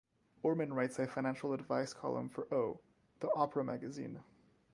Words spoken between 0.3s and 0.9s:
Orman